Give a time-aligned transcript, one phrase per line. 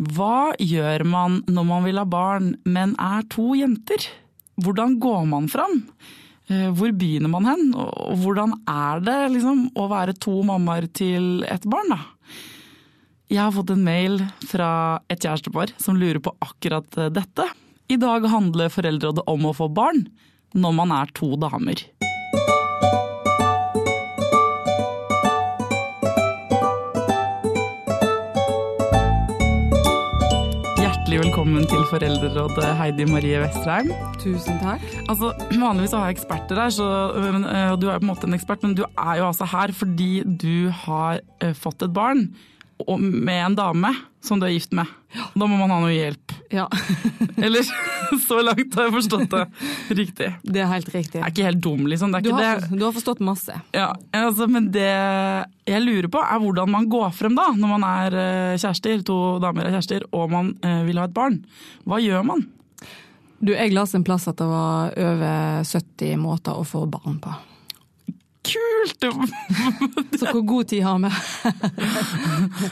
[0.00, 4.06] Hva gjør man når man vil ha barn, men er to jenter?
[4.60, 5.82] Hvordan går man fram?
[6.48, 7.66] Eh, hvor begynner man hen?
[7.76, 12.00] Og hvordan er det liksom, å være to mammaer til et barn, da?
[13.30, 14.16] Jeg har fått en mail
[14.48, 14.70] fra
[15.12, 17.46] et kjærestepar som lurer på akkurat eh, dette.
[17.92, 20.06] I dag handler Foreldrerådet om å få barn
[20.56, 21.84] når man er to damer.
[31.10, 33.88] Hjertelig velkommen til Foreldrerådet, Heidi Marie Vestreim.
[34.22, 34.84] Tusen takk.
[35.10, 36.86] Altså, Vanligvis har jeg eksperter her, så,
[37.18, 39.48] øh, og du er jo på en måte en ekspert, men du er jo altså
[39.50, 42.28] her fordi du har øh, fått et barn
[43.00, 43.90] med en dame
[44.22, 44.88] som du er gift med.
[45.34, 46.34] Da må man ha noe hjelp.
[46.52, 46.66] Ja,
[47.44, 47.64] Eller
[48.28, 49.44] så langt har jeg forstått det
[49.96, 50.28] riktig.
[50.42, 51.18] det er helt riktig.
[51.20, 52.12] Jeg er ikke helt dum, liksom.
[52.12, 52.78] Det Du har, det.
[52.78, 53.54] du har forstått masse.
[53.76, 54.86] Ja, altså, men det
[55.70, 59.18] jeg lurer på, er hvordan man går frem da, når man er øh, kjærester, to
[59.42, 61.40] damer er kjærester, og man øh, vil ha et barn.
[61.88, 62.44] Hva gjør man?
[63.40, 67.32] Du, jeg leste en plass at det var over 70 måter å få barn på.
[68.50, 69.04] Kult!
[70.20, 71.10] Så hvor god tid har vi?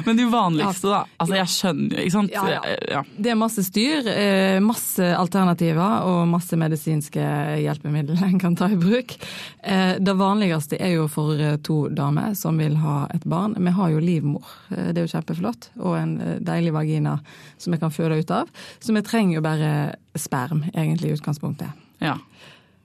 [0.06, 1.00] Men de vanligste, da.
[1.20, 2.34] Altså, jeg skjønner jo, ikke sant.
[2.34, 2.62] Ja,
[2.92, 3.02] ja.
[3.16, 7.24] Det er masse styr, eh, masse alternativer og masse medisinske
[7.62, 9.16] hjelpemidler en kan ta i bruk.
[9.62, 13.56] Eh, Det vanligste er jo for eh, to damer som vil ha et barn.
[13.58, 17.18] Vi har jo livmor, det er jo kjempeflott, og en deilig vagina
[17.58, 18.48] som vi kan føde ut av.
[18.80, 19.72] Så vi trenger jo bare
[20.18, 21.72] sperm, egentlig, i utgangspunktet.
[22.04, 22.16] ja.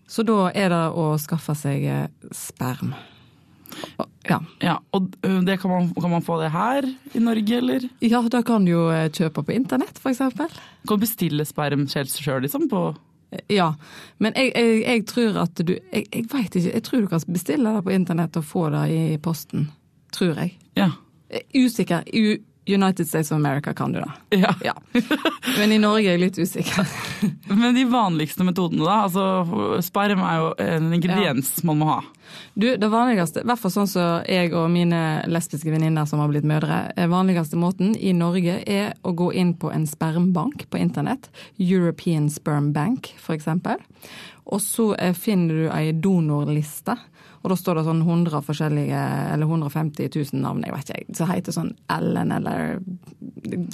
[0.07, 2.93] Så da er det å skaffe seg eh, sperm.
[4.27, 4.37] Ja.
[4.61, 5.09] Ja, og
[5.45, 7.87] det kan, man, kan man få det her i Norge, eller?
[7.99, 10.53] ja, da kan du jo eh, kjøpe på internett, eksempel.
[10.87, 12.69] Kan du bestille sperm sjøl, liksom?
[12.71, 12.93] På
[13.49, 13.73] Ja,
[14.21, 17.23] men jeg, jeg, jeg tror at du Jeg, jeg veit ikke, jeg tror du kan
[17.33, 19.71] bestille det på internett og få det i posten.
[20.13, 20.57] Tror jeg.
[20.77, 20.91] Ja.
[21.33, 22.05] Er Usikker.
[22.13, 24.11] I United States of America kan du da.
[24.30, 24.56] ja.
[24.64, 24.73] Ja.
[25.58, 26.88] Men i Norge er jeg litt usikker.
[27.47, 29.03] Men de vanligste metodene, da?
[29.08, 32.02] Altså, sperm er jo en ingrediens man må ha.
[32.53, 36.31] Du, det vanligste, i hvert fall sånn som jeg og mine lesbiske venninner som har
[36.31, 41.29] blitt mødre, vanligste måten i Norge er å gå inn på en spermbank på internett.
[41.62, 43.81] European Sperm Bank, eksempel.
[44.46, 46.97] Og så eh, finner du ei donorliste.
[47.43, 51.31] Og da står det sånn 100 forskjellige, eller 150 000 navn, jeg vet ikke, som
[51.31, 52.77] heter sånn Ellen eller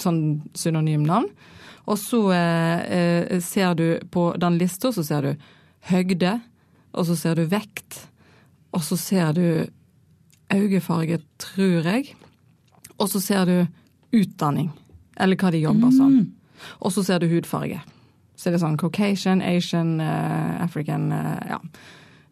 [0.02, 0.22] sånn
[0.58, 1.28] synonymnavn.
[1.90, 5.46] Og så eh, eh, ser du på den lista, så ser du
[5.90, 6.40] høgde,
[6.90, 8.02] og så ser du vekt,
[8.74, 9.46] og så ser du
[10.50, 12.14] øyefarge, tror jeg.
[12.98, 13.56] Og så ser du
[14.18, 14.70] utdanning,
[15.16, 16.18] eller hva de jobber som.
[16.82, 17.80] Og så ser du hudfarge.
[18.36, 21.58] Så det er sånn Caucasian, Asian, eh, African, eh, ja.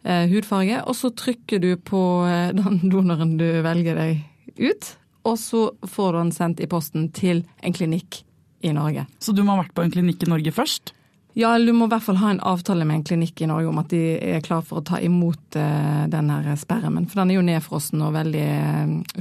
[0.03, 0.79] Eh, hudfarge.
[0.87, 4.21] Og så trykker du på eh, den donoren du velger deg
[4.59, 4.93] ut,
[5.27, 8.21] og så får du den sendt i posten til en klinikk
[8.63, 9.05] i Norge.
[9.19, 10.93] Så du må ha vært på en klinikk i Norge først?
[11.37, 13.77] Ja, du må i hvert fall ha en avtale med en klinikk i Norge om
[13.79, 17.05] at de er klar for å ta imot eh, den her spermen.
[17.07, 18.47] For den er jo nedfrossen og veldig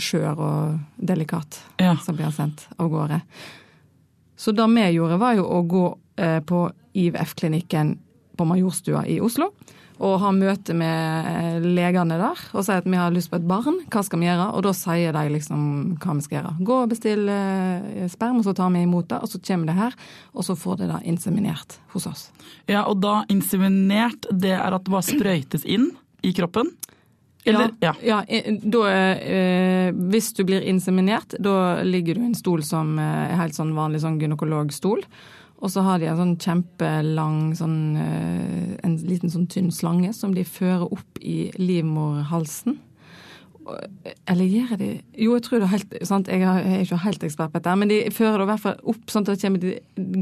[0.00, 1.96] skjør og delikat, Ja.
[2.02, 3.20] som blir sendt av gårde.
[4.38, 5.84] Så det vi gjorde, var jo å gå
[6.46, 6.60] på
[6.98, 7.92] IVF-klinikken
[8.38, 9.52] på Majorstua i Oslo.
[9.98, 13.46] Og har møte med eh, legene der og sier at vi har lyst på et
[13.50, 13.80] barn.
[13.90, 14.48] Hva skal vi gjøre?
[14.54, 15.62] Og da sier de liksom
[15.98, 16.54] hva vi skal gjøre.
[16.68, 19.22] Gå og bestill eh, sperm, og så tar vi imot det.
[19.24, 19.96] Og så kommer det her,
[20.34, 22.28] og så får det da inseminert hos oss.
[22.70, 25.90] Ja, og da inseminert, det er at det bare sprøytes inn
[26.22, 26.70] i kroppen?
[27.48, 27.70] Eller?
[27.80, 27.94] Ja.
[28.02, 32.98] ja ja da, eh, hvis du blir inseminert, da ligger du i en stol som
[33.00, 35.04] eh, er helt sånn vanlig sånn gynekologstol.
[35.58, 38.74] Og så har de en sånn kjempelang, sånn, eh,
[39.08, 42.78] liten sånn tynn slange som de fører opp i livmorhalsen.
[44.24, 44.86] Eller gjør de
[45.20, 46.28] Jo, jeg tror det er helt sant?
[46.32, 49.12] Jeg er ikke helt ekspert på dette, men de fører det i hvert fall opp
[49.12, 49.74] sånn at det kommer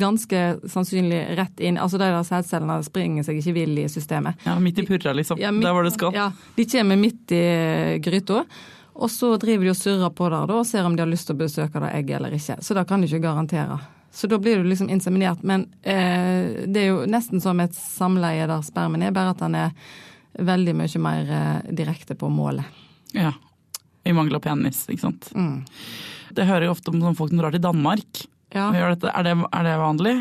[0.02, 0.41] ganske
[0.72, 1.78] sannsynlig rett inn.
[1.78, 4.34] Altså de der sædcellene springer seg ikke vill i systemet.
[4.46, 5.38] ja, midt i purra, liksom.
[5.38, 6.12] Ja, midt- Der hvor det skal.
[6.14, 8.44] Ja, de kommer midt i gryta.
[8.96, 11.26] Og så driver de og surrer på der da, og ser om de har lyst
[11.28, 12.58] til å besøke det egget eller ikke.
[12.64, 13.78] Så det kan de ikke garantere.
[14.16, 15.43] Så da blir du liksom inseminert.
[15.44, 19.58] Men eh, det er jo nesten som et samleie der spermen er, bare at den
[19.61, 19.75] er
[20.40, 22.64] veldig mye mer eh, direkte på målet.
[23.12, 23.35] Ja.
[24.08, 25.29] I mangel av penis, ikke sant.
[25.37, 25.67] Mm.
[26.32, 28.25] Det hører jeg ofte om folk som drar til Danmark.
[28.55, 28.70] Ja.
[28.73, 30.14] Er, det, er det vanlig?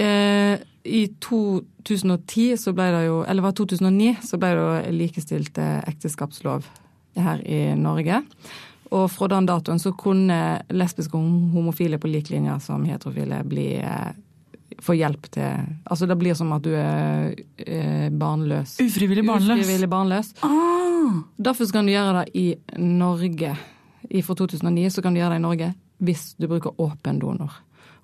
[0.00, 0.56] Eh,
[0.88, 5.60] I 2010 så ble det jo, eller var det 2009, så ble det jo likestilt
[5.60, 6.68] eh, ekteskapslov
[7.16, 8.22] her i Norge.
[8.94, 13.66] Og fra den datoen så kunne lesbiske og homofile på lik linje som heterofile bli
[13.80, 14.12] eh,
[14.82, 18.76] få hjelp til Altså det blir som at du er eh, barnløs.
[18.82, 19.58] Ufrivillig barnløs.
[19.58, 20.34] Ufrivillig barnløs.
[20.46, 22.46] Ah, Derfor kan du gjøre det i
[22.78, 23.56] Norge.
[24.10, 27.54] I fra 2009 så kan du gjøre det i Norge hvis du bruker åpen donor.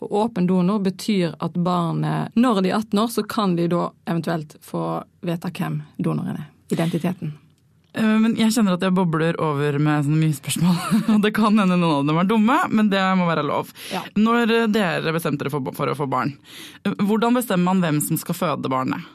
[0.02, 3.90] Og åpen donor betyr at barnet, når de er 18 år, så kan de da
[4.08, 6.48] eventuelt få vite hvem donoren er.
[6.72, 7.34] Identiteten.
[7.94, 10.76] Eh, Men jeg kjenner at jeg bobler over med sånne mye spørsmål.
[11.16, 13.72] Og det kan hende noen av dem er dumme, men det må være lov.
[13.92, 14.04] Ja.
[14.16, 16.36] Når eh, dere bestemte dere for, for å få barn,
[16.86, 19.10] eh, hvordan bestemmer man hvem som skal føde barnet?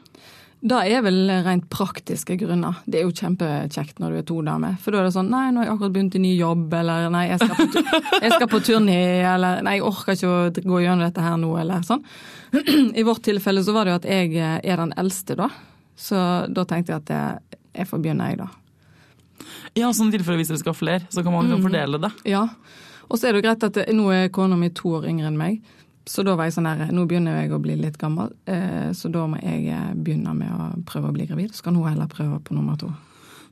[0.68, 2.80] Det er vel rent praktiske grunner.
[2.90, 4.74] Det er jo kjempekjekt når du er to damer.
[4.82, 7.12] For da er det sånn Nei, nå har jeg akkurat begynt i ny jobb, eller
[7.14, 7.84] nei, jeg skal på,
[8.26, 8.98] jeg skal på turné,
[9.36, 12.02] eller nei, jeg orker ikke å gå gjennom dette her nå, eller sånn.
[12.98, 15.52] I vårt tilfelle så var det jo at jeg er den eldste, da.
[15.98, 16.18] Så
[16.50, 18.50] da tenkte jeg at jeg, jeg får begynne, jeg, da.
[19.78, 21.64] Ja, sånn tilfelle hvis dere skal ha flere, så kan man mm.
[21.66, 22.12] fordele det.
[22.30, 22.48] Ja.
[23.08, 25.32] Og så er det jo greit at det, nå er kona mi to år yngre
[25.32, 25.60] enn meg.
[26.08, 29.12] Så da var jeg sånn her, nå begynner jeg å bli litt gammel, eh, så
[29.12, 31.52] da må jeg begynne med å prøve å bli gravid.
[31.56, 32.88] Så kan hun heller prøve på nummer to.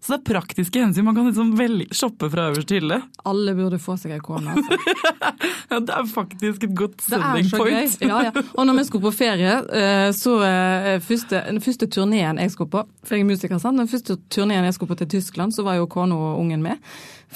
[0.06, 1.02] Så det er praktiske hensyn.
[1.08, 3.00] Man kan liksom velge, shoppe fra øverst hylle.
[3.26, 4.54] Alle burde få seg ei kone.
[4.54, 4.78] Altså.
[5.72, 7.96] Ja, det er faktisk et godt sending point.
[7.98, 8.06] gøy.
[8.08, 8.44] Ja, ja.
[8.58, 12.70] Og når vi skulle på ferie, eh, så eh, første, den første turneen jeg skulle
[12.70, 13.82] på For jeg er musiker, sant.
[13.82, 16.78] Den første turneen jeg skulle på til Tyskland, så var jo kona og ungen med.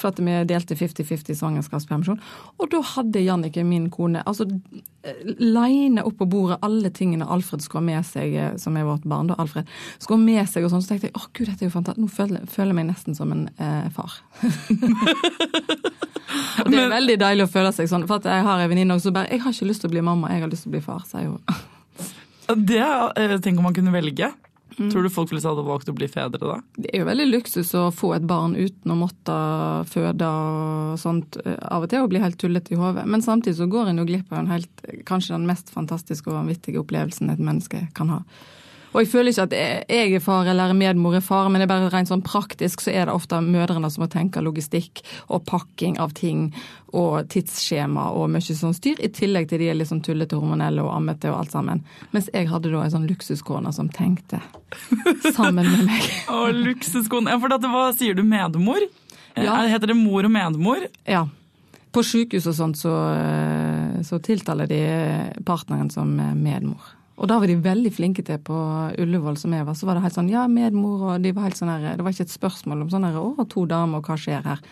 [0.00, 2.20] For at vi delte 50-50 svangerskapspermisjon.
[2.58, 4.46] Og da hadde Jannicke, min kone, altså
[5.40, 9.04] line opp på bordet alle tingene Alfred skulle ha med seg, eh, som er vårt
[9.08, 9.68] barn, da, Alfred,
[9.98, 10.82] skulle ha med seg og sånn.
[10.84, 12.04] Så tenkte jeg å gud, dette er jo fantastisk.
[12.04, 14.12] Nå føler, føler jeg meg nesten som en eh, far.
[16.64, 18.06] og det er Men- veldig deilig å føle seg sånn.
[18.08, 20.04] For at jeg har en venninne som bare Jeg har ikke lyst til å bli
[20.04, 21.40] mamma, jeg har lyst til å bli far, sier hun.
[22.66, 24.28] Det, er Tenk om man kunne velge.
[24.80, 24.88] Mm.
[24.90, 26.54] Tror du folk flest hadde valgt å bli fedre da?
[26.80, 29.34] Det er jo veldig luksus å få et barn uten å måtte
[29.92, 33.04] føde og sånt eh, av og til, og bli helt tullete i hodet.
[33.04, 36.38] Men samtidig så går en jo glipp av en helt, kanskje den mest fantastiske og
[36.38, 38.22] vanvittige opplevelsen et menneske kan ha.
[38.90, 41.70] Og jeg føler ikke at jeg er far eller medmor er far, men det er
[41.70, 46.00] bare rent sånn praktisk så er det ofte mødrene som må tenke logistikk og pakking
[46.02, 46.48] av ting
[46.90, 50.90] og tidsskjema og mye sånn styr, i tillegg til de er sånn tullete, hormonelle og
[50.96, 51.84] ammete og alt sammen.
[52.10, 54.42] Mens jeg hadde da en sånn luksuskone som tenkte
[55.36, 56.08] sammen med meg.
[56.34, 57.30] Å, luksuskone.
[57.30, 58.82] Ja, for dette, hva sier du, medmor?
[59.36, 59.60] Eh, Ja.
[59.70, 60.82] Heter det mor og medmor?
[61.06, 61.28] Ja.
[61.94, 64.82] På sykehus og sånt så, eh, så tiltaler de
[65.46, 66.10] partneren som
[66.42, 66.96] medmor.
[67.20, 68.56] Og da var de veldig flinke til på
[68.98, 69.74] Ullevål som jeg var.
[69.76, 72.14] Så var det helt sånn ja, medmor, og de var helt sånn her Det var
[72.14, 74.62] ikke et spørsmål om sånn her å, to damer, hva skjer her?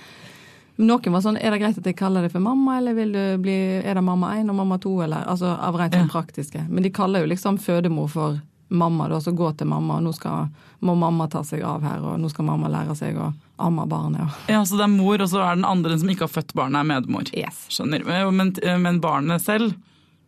[0.78, 3.22] Noen var sånn er det greit at jeg kaller deg for mamma, eller vil du
[3.42, 6.12] bli, er det mamma én og mamma to, eller altså av rent sånn Ja.
[6.12, 6.62] praktiske.
[6.70, 8.38] Men de kaller jo liksom fødemor for
[8.70, 10.48] mamma, da, så gå til mamma, og nå skal,
[10.80, 14.22] må mamma ta seg av her, og nå skal mamma lære seg å amme barnet.
[14.22, 14.48] Og.
[14.54, 16.78] Ja, Så det er mor, og så er den andre som ikke har født barnet,
[16.80, 17.28] er medmor.
[17.34, 17.66] Yes.
[17.74, 18.06] Skjønner.
[18.30, 19.74] Men, men barnet selv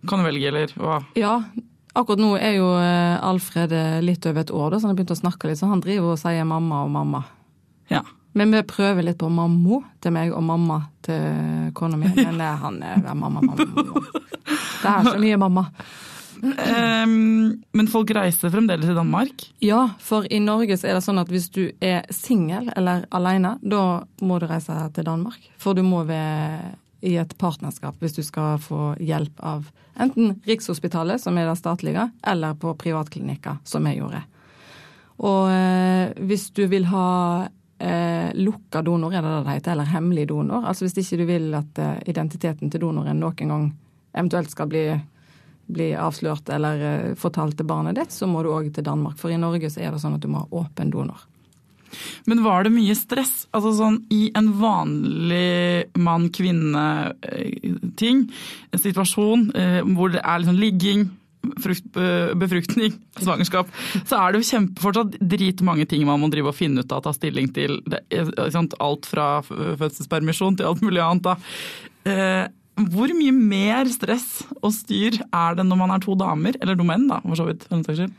[0.09, 1.03] kan du velge, eller hva?
[1.15, 1.45] Ja,
[1.93, 5.01] akkurat nå er jo eh, Alfred eh, litt over et år, da, så han har
[5.01, 7.25] begynt å snakke litt, så han driver og sier mamma og mamma.
[7.91, 8.05] Ja.
[8.39, 12.13] Men vi prøver litt på mammo til meg og mamma til kona mi.
[12.15, 14.05] Men eh, han er mamma, mamma, mamma.
[14.81, 15.67] Det er så mye mamma.
[16.41, 19.43] Um, men folk reiser fremdeles til Danmark?
[19.61, 23.59] Ja, for i Norge så er det sånn at hvis du er singel eller alene,
[23.61, 25.51] da må du reise til Danmark.
[25.61, 29.71] For du må være i et partnerskap hvis du skal få hjelp av
[30.01, 34.23] enten Rikshospitalet, som er det statlige, eller på privatklinikker, som jeg gjorde.
[35.21, 37.09] Og eh, hvis du vil ha
[37.45, 41.55] eh, lukka donor, er det det heter, eller hemmelig donor, altså hvis ikke du vil
[41.59, 43.71] at eh, identiteten til donoren noen gang
[44.17, 44.85] eventuelt skal bli
[45.71, 49.19] bli avslørt eller eh, fortalt til barnet ditt, så må du òg til Danmark.
[49.21, 51.27] For i Norge så er det sånn at du må ha åpen donor.
[52.31, 53.35] Men var det mye stress?
[53.57, 58.17] Altså sånn i en vanlig mann-kvinne-ting,
[58.71, 61.01] en situasjon eh, hvor det er liksom ligging,
[61.65, 62.93] frukt, eh, befruktning,
[63.25, 63.67] svangerskap,
[64.05, 67.01] så er det jo kjempe, fortsatt dritmange ting man må drive og finne ut av,
[67.07, 67.73] ta stilling til.
[67.89, 68.01] Det,
[68.55, 71.27] sant, alt fra fødselspermisjon til alt mulig annet.
[71.27, 71.35] Da.
[72.11, 72.47] Eh,
[72.91, 74.29] hvor mye mer stress
[74.61, 77.49] og styr er det når man er to damer, eller to menn, da, for så
[77.49, 77.63] vidt.
[77.67, 78.15] for den saks skyld?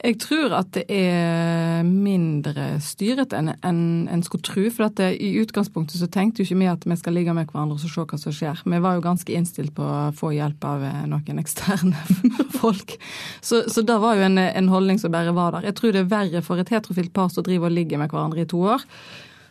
[0.00, 4.64] Jeg tror at det er mindre styret enn en, en skulle tro.
[4.72, 7.50] For at det, i utgangspunktet så tenkte jo ikke vi at vi skal ligge med
[7.52, 8.62] hverandre og se hva som skjer.
[8.64, 12.00] Vi var jo ganske innstilt på å få hjelp av noen eksterne
[12.62, 12.96] folk.
[13.44, 15.68] Så, så det var jo en, en holdning som bare var der.
[15.68, 18.46] Jeg tror det er verre for et heterofilt par som driver og ligger med hverandre
[18.46, 18.88] i to år.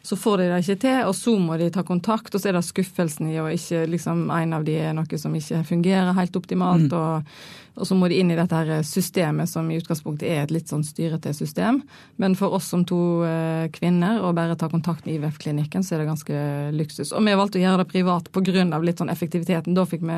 [0.01, 2.55] Så får de det ikke til, og så må de ta kontakt, og så er
[2.55, 6.39] det skuffelsen i å ikke liksom En av de er noe som ikke fungerer helt
[6.39, 7.27] optimalt, og,
[7.75, 10.71] og så må de inn i dette her systemet som i utgangspunktet er et litt
[10.71, 11.81] sånn styrete system.
[12.21, 16.03] Men for oss som to eh, kvinner, å bare ta kontakt med IVF-klinikken, så er
[16.03, 16.39] det ganske
[16.75, 17.13] luksus.
[17.13, 18.65] Og vi valgte å gjøre det privat pga.
[18.83, 19.77] litt sånn effektiviteten.
[19.77, 20.17] Da fikk vi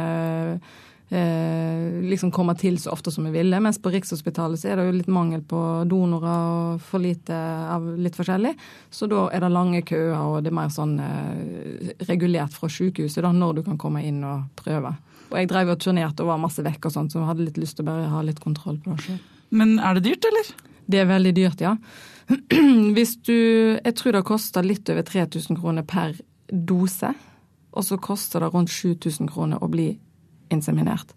[1.11, 3.59] eh, liksom komme til så ofte som vi ville.
[3.59, 7.85] Mens på Rikshospitalet så er det jo litt mangel på donorer og for lite av
[7.99, 8.55] litt forskjellig.
[8.89, 13.23] Så da er det lange køer, og det er mer sånn eh, regulert fra sykehuset
[13.25, 14.95] da, når du kan komme inn og prøve.
[15.31, 17.59] Og jeg drev og turnerte og var masse vekk og sånt, så jeg hadde litt
[17.61, 19.21] lyst til å bare ha litt kontroll på det sjøl.
[19.55, 20.51] Men er det dyrt, eller?
[20.91, 21.75] Det er veldig dyrt, ja.
[22.95, 23.35] Hvis du
[23.83, 26.15] Jeg tror det koster litt over 3000 kroner per
[26.51, 27.13] dose.
[27.71, 29.93] Og så koster det rundt 7000 kroner å bli
[30.51, 31.13] inseminert.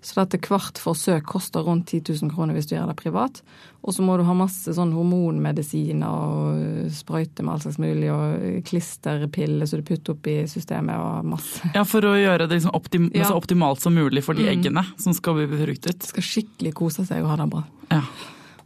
[0.00, 3.42] Så dette hvert forsøk koster rundt 10 000 kroner hvis du gjør det privat.
[3.84, 8.64] Og så må du ha masse sånn hormonmedisiner og sprøyte med alt slags mulig, og
[8.68, 11.70] klisterpiller som du putter opp i systemet og masse.
[11.76, 13.24] Ja, For å gjøre det liksom optim Ja.
[13.28, 16.02] så optimalt som mulig for de eggene som skal bli befruktet.
[16.02, 17.64] Skal skikkelig kose seg og ha det bra.
[17.90, 18.02] Ja.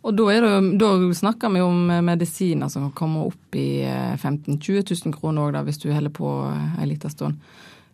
[0.04, 4.58] Og da, det, da snakker vi om medisiner som kan komme opp i eh, 15
[4.58, 7.40] 000-20 000 kroner òg, hvis du holder på ei en liten stund.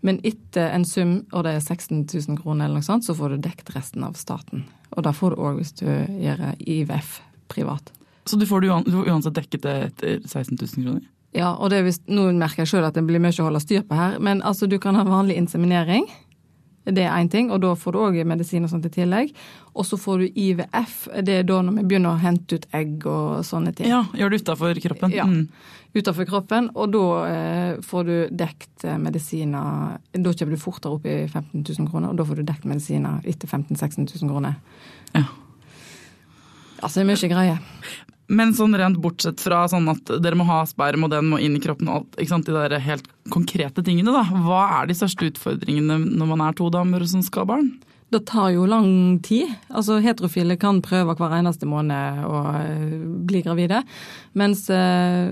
[0.07, 3.35] Men etter en sum, og det er 16 000 kroner eller noe sånt, så får
[3.35, 4.65] du dekket resten av staten.
[4.97, 7.19] Og det får du òg hvis du gjør IVF
[7.53, 7.93] privat.
[8.25, 11.05] Så du får det du får uansett dekket det etter 16 000 kroner?
[11.37, 13.63] Ja, og det er hvis, nå merker jeg sjøl at det blir mye å holde
[13.63, 16.09] styr på her, men altså du kan ha vanlig inseminering.
[16.85, 19.35] Det er én ting, og da får du òg medisin og sånt i tillegg.
[19.75, 20.95] Og så får du IVF.
[21.27, 23.91] Det er da når vi begynner å hente ut egg og sånne ting.
[23.91, 25.13] Ja, gjør det utafor kroppen.
[25.15, 25.27] Ja.
[25.29, 30.95] utafor Utenfor kroppen, og da eh, får du dekt eh, medisiner Da kjøper du fortere
[30.95, 34.31] opp i 15 000 kroner, og da får du dekt medisiner etter 15 000-16 000
[34.31, 34.55] kroner.
[35.17, 35.25] Ja.
[36.81, 37.59] Altså, det er mye greier.
[38.31, 41.57] Men sånn rent bortsett fra sånn at dere må ha sperm og den må inn
[41.59, 44.23] i kroppen og alt, ikke sant, de der helt konkrete tingene, da.
[44.47, 47.73] Hva er de største utfordringene når man er to damer som skal ha barn?
[48.11, 49.53] Det tar jo lang tid.
[49.69, 52.97] Altså, Heterofile kan prøve hver eneste måned å eh,
[53.29, 53.85] bli gravide.
[54.35, 55.31] Mens eh,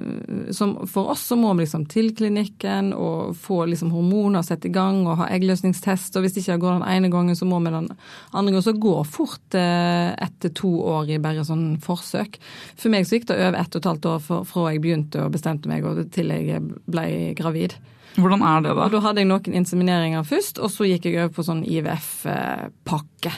[0.87, 5.03] for oss så må vi liksom til klinikken og få liksom hormoner satt i gang
[5.09, 6.15] og ha eggløsningstest.
[6.15, 8.67] Og hvis ikke det går den ene gangen, så må vi den andre gangen.
[8.69, 12.39] Så går fort eh, etter to år i bare sånn forsøk.
[12.79, 15.35] For meg så gikk det over ett og et halvt år fra jeg begynte og
[15.35, 17.09] bestemte meg og til jeg ble
[17.43, 17.75] gravid.
[18.19, 18.87] Hvordan er det da?
[18.87, 23.35] Og da hadde jeg noen insemineringer først, og så gikk jeg over på sånn IVF-pakke.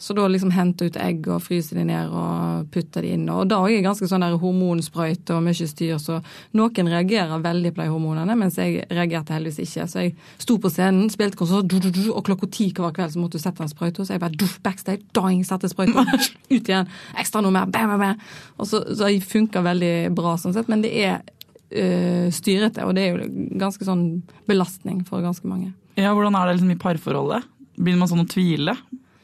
[0.00, 3.24] Så da liksom hente ut egg og fryse de ned og putte de inn.
[3.34, 6.20] Og da er jeg ganske sånn der hormonsprøyte og mye styr, så
[6.54, 9.88] noen reagerer veldig på de hormonene, mens jeg reagerte heldigvis ikke.
[9.90, 11.74] Så jeg sto på scenen, spilte konsert,
[12.12, 14.60] og klokka ti hver kveld så måtte du sette en sprøyte, så jeg bare duff,
[14.62, 16.04] backstage, doing, satte sprøyta,
[16.54, 18.22] ut igjen, ekstra noe mer, bam, bam, bam.
[18.60, 21.26] Og så, så det funka veldig bra sånn sett, men det er
[21.70, 23.28] øh, styrete, og det er jo
[23.60, 24.06] ganske sånn
[24.48, 25.72] belastning for ganske mange.
[25.98, 27.46] Ja, Hvordan er det liksom i parforholdet?
[27.78, 28.76] Begynner man sånn å tvile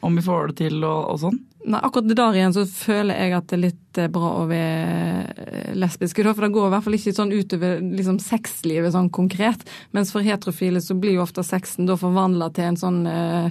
[0.05, 1.39] om vi får det til og, og sånn?
[1.65, 5.23] Nei, akkurat der igjen så føler jeg at det er litt eh, bra å være
[5.33, 6.19] eh, lesbisk.
[6.21, 9.65] For det går i hvert fall ikke sånn utover liksom, sexlivet sånn konkret.
[9.95, 13.49] Mens for heterofile så blir jo ofte sexen da forvandla til en sånn eh,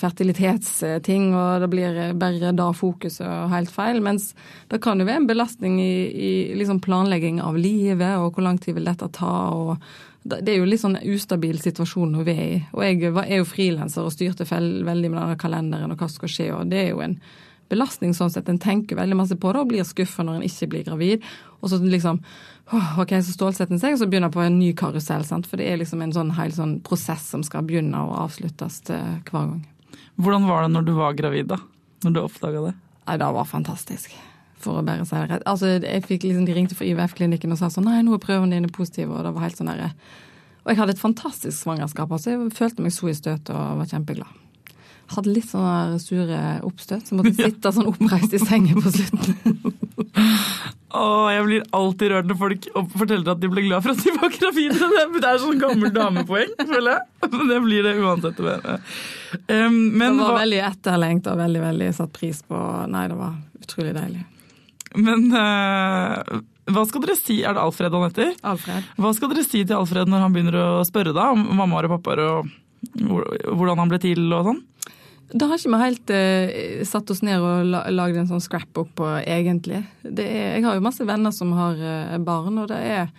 [0.00, 4.00] fertilitetsting, og det blir bare da fokuset helt feil.
[4.04, 4.30] Mens
[4.72, 8.62] det kan jo være en belastning i, i liksom planlegging av livet, og hvor lang
[8.62, 9.36] tid vil dette ta.
[9.52, 9.76] og
[10.26, 12.60] det er jo litt sånn ustabil situasjon hun er i.
[12.74, 16.32] Og jeg er jo frilanser og styrte veldig med denne kalenderen og hva som skal
[16.32, 17.18] skje, og det er jo en
[17.70, 18.48] belastning sånn sett.
[18.48, 21.24] En tenker veldig masse på det og blir skuffa når en ikke blir gravid.
[21.60, 22.20] Og så liksom
[22.98, 25.24] OK, så stålsetter en seg, og så begynner på en ny karusell.
[25.26, 25.46] sant?
[25.46, 29.18] For det er liksom en sånn hel sånn prosess som skal begynne og avsluttes eh,
[29.30, 29.60] hver gang.
[30.18, 31.60] Hvordan var det når du var gravid, da?
[32.04, 32.74] Når du oppdaga det?
[33.06, 34.16] Nei, det var fantastisk.
[34.62, 35.44] For å bære seg rett.
[35.48, 38.56] Altså, jeg fikk liksom, De ringte fra IVF-klinikken og sa sånn Nei, nå er prøvene
[38.56, 39.90] dine positive, og det var helt sånn derre
[40.64, 42.10] Og jeg hadde et fantastisk svangerskap.
[42.12, 44.42] altså Jeg følte meg så i støtet og var kjempeglad.
[45.12, 49.76] Hadde litt sånne sure oppstøt, så måtte jeg sitte sånn oppreist i sengen på slutten.
[50.96, 54.14] Åh, jeg blir alltid rørt når folk forteller at de ble glad for at de
[54.16, 54.88] var gravide.
[55.16, 57.32] Det er sånn gammel damepoeng, føler jeg.
[57.52, 58.40] Det blir det uansett.
[58.40, 62.62] Um, men det var veldig etterlengt og veldig veldig satt pris på.
[62.90, 64.24] Nei, det var utrolig deilig.
[64.94, 66.38] Men uh,
[66.72, 67.40] hva skal dere si?
[67.46, 68.32] Er det Alfred han heter?
[68.46, 68.86] Alfred?
[68.98, 71.96] Hva skal dere si til Alfred når han begynner å spørre da om mammaer og
[71.96, 72.54] pappaer og
[72.96, 74.64] hvordan han ble til og sånn?
[75.26, 78.94] Da har ikke vi helt uh, satt oss ned og la, lagd en sånn scrapbook
[78.98, 79.82] på, egentlig.
[80.02, 83.10] Det er, jeg har jo masse venner som har uh, barn, og det er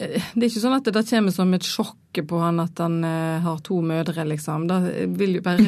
[0.00, 3.40] det er ikke sånn at det kommer som et sjokk på han at han uh,
[3.44, 4.66] har to mødre, liksom.
[4.70, 5.60] Det vil jo bare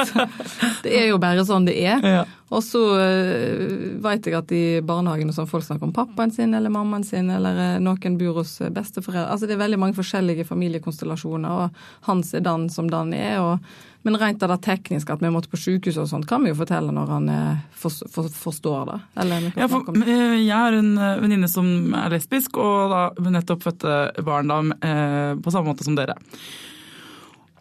[0.84, 2.04] Det er jo bare sånn det er.
[2.04, 2.24] Ja.
[2.52, 3.75] Og så uh,
[4.06, 7.28] veit jeg at i barnehagen og sånn, folk snakker om pappaen sin eller mammaen sin,
[7.32, 9.28] eller eh, noen bor hos eh, besteforeldre.
[9.32, 13.38] Altså det er veldig mange forskjellige familiekonstellasjoner, og hans er den som den er.
[13.42, 16.52] og men rent av det tekniske, at vi måtte på sykehus og sånt, kan vi
[16.52, 19.00] jo fortelle når han eh, for, for, forstår det.
[19.24, 20.92] Eller Ja, for, jeg har en
[21.24, 24.60] venninne som er lesbisk, og da nettopp fødte barn da,
[25.42, 26.14] på samme måte som dere.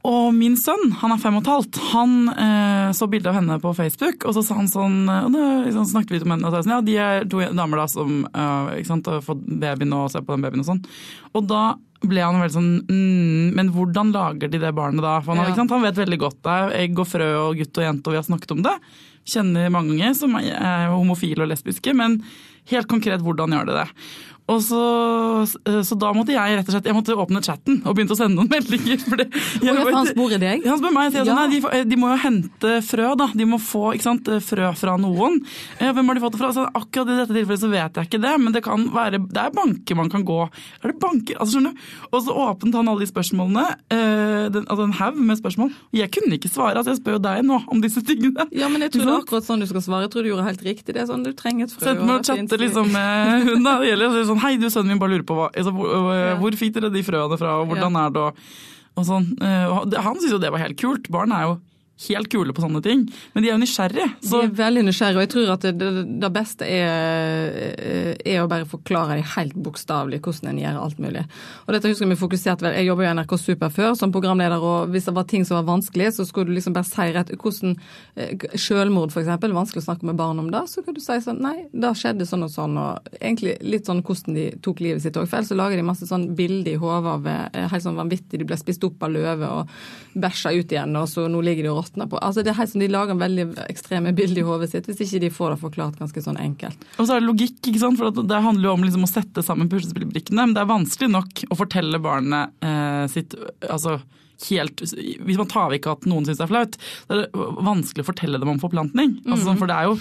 [0.06, 3.58] Og min sønn, han er fem og et halvt, han eh, så bilde av henne
[3.64, 6.54] på Facebook, og så sa han sånn og det, liksom, snakket vi om henne, og
[6.54, 9.96] sa sånn, ja, de er to damer da som uh, ikke sant, har fått babyen
[9.98, 10.84] og ser på den babyen og sånn.
[11.34, 11.64] Og da
[12.06, 15.16] ble han veldig sånn mm, Men hvordan lager de det barnet da?
[15.24, 15.56] For han, Ja.
[15.58, 18.14] sant, han vet veldig godt det er egg og frø og gutt og jente, og
[18.14, 18.76] vi har snakket om det.
[19.26, 22.20] Kjenner mange som er homofile og lesbiske, men
[22.70, 23.88] helt konkret, hvordan gjør de det?
[24.46, 24.80] Og så,
[25.82, 28.38] så da måtte jeg rett og slett jeg måtte åpne chatten og begynte å sende
[28.38, 29.00] noen meldinger.
[29.02, 29.26] For det,
[29.66, 30.66] jeg for han sporer deg.
[30.70, 31.48] han spør meg, sier sånn, Ja.
[31.50, 33.28] nei, de, de må jo hente frø, da.
[33.34, 35.40] De må få sant, frø fra noen.
[35.80, 36.52] Eh, Hvem har de fått det fra?
[36.54, 39.42] Så akkurat i dette tilfellet så vet jeg ikke det, men det kan være Det
[39.48, 41.40] er banker man kan gå Er det banker?
[41.42, 41.90] Altså, skjønner du?
[42.12, 43.66] Og så åpnet han alle de spørsmålene.
[43.96, 45.74] eh, den, altså en haug med spørsmål.
[45.98, 48.46] Jeg kunne ikke svare, altså jeg spør jo deg nå om disse tingene.
[48.54, 50.06] Ja, men jeg tror det er akkurat sånn du skal svare.
[50.06, 50.94] Jeg tror du gjorde helt riktig.
[50.94, 51.88] Det er sånn du trenger et frø.
[51.90, 53.78] Sendte meg og chatte liksom med hun da.
[53.82, 56.14] Det gjelder å si sånn, Hei, du sønnen min bare lurer på hva, altså, hvor,
[56.16, 56.36] Ja.
[56.40, 58.36] hvor fikk dere de frøene fra, og hvordan er det, og,
[58.98, 59.32] og sånn.
[59.40, 61.10] Det- Han syntes jo det var helt kult.
[61.12, 61.60] Barn er jo
[61.96, 63.06] helt kule på sånne ting.
[63.34, 64.08] Men de er jo nysgjerrige.
[64.20, 68.50] Så De er veldig nysgjerrige, og jeg tror at det, det, beste er, er å
[68.52, 71.24] bare forklare dem helt bokstavelig hvordan en gjør alt mulig.
[71.66, 74.12] Og dette husker jeg vi fokuserte vel, Jeg jobber jo i NRK Super før som
[74.16, 77.08] programleder, og hvis det var ting som var vanskelig, så skulle du liksom bare si
[77.16, 77.78] rett hvordan
[78.20, 80.66] eh, Selvmord, eksempel, vanskelig å snakke med barn om det.
[80.72, 84.02] Så kan du si sånn Nei, det skjedde sånn og sånn, og egentlig litt sånn
[84.04, 85.30] hvordan de tok livet sitt òg.
[85.30, 88.42] For ellers så lager de masse sånn bilder i hodet av eh, helt sånn vanvittig.
[88.42, 89.76] De ble spist opp av løve og
[90.16, 92.20] bæsja ut igjen, og så nå ligger de og råtner på.
[92.20, 95.24] Altså det er helt sånn De lager veldig ekstreme bilder i hodet sitt hvis ikke
[95.26, 96.86] de får det forklart ganske sånn enkelt.
[96.98, 98.00] Og så er det logikk, ikke sant?
[98.02, 100.42] for det handler jo om liksom å sette sammen puslespillbrikkene.
[100.42, 103.38] Men det er vanskelig nok å fortelle barnet eh, sitt
[103.70, 104.00] altså
[104.50, 104.76] helt
[105.26, 106.76] Hvis man tar vekk at noen syns det er flaut,
[107.08, 107.32] så er det
[107.66, 109.16] vanskelig å fortelle dem om forplantning.
[109.26, 109.58] Altså, Mhm.
[109.58, 109.96] for det er jo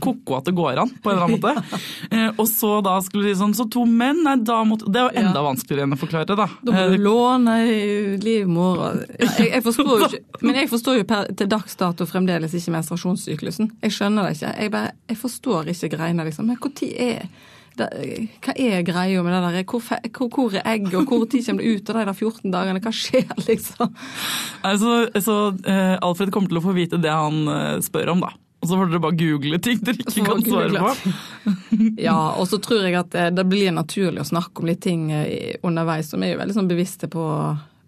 [0.00, 1.80] ko-ko at det går an, på en eller annen måte.
[2.12, 5.08] Eh, og så da skulle de sånn Så to menn, nei da måtte Det er
[5.10, 6.46] jo enda vanskeligere enn å forklare, da.
[6.64, 10.96] Da må Eh, du låne i livmor jeg, jeg forstår jo ikke, Men jeg forstår
[10.98, 13.70] jo per, til dags dato fremdeles ikke menstruasjonssyklusen.
[13.82, 14.54] Jeg skjønner det ikke.
[14.62, 16.46] Jeg, bare, jeg forstår ikke greiene, liksom.
[16.46, 17.28] Men når er
[17.78, 17.88] det,
[18.44, 19.64] hva er greia med det der?
[19.68, 19.84] Hvor,
[20.16, 22.82] hvor, hvor er egg, og hvor tid kommer det ut av de der 14 dagene?
[22.84, 23.94] Hva skjer, liksom?
[24.66, 28.34] Altså, så eh, Alfred kommer til å få vite det han eh, spør om, da.
[28.58, 31.12] Og så får dere bare google ting dere ikke kan svare på.
[32.08, 35.12] Ja, og så tror jeg at det, det blir naturlig å snakke om litt ting
[35.14, 37.28] eh, underveis, som er jo veldig sånn bevisste på,